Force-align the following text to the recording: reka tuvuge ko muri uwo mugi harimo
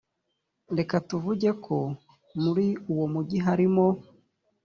reka 0.77 0.95
tuvuge 1.09 1.49
ko 1.65 1.77
muri 2.41 2.67
uwo 2.91 3.05
mugi 3.13 3.37
harimo 3.45 3.85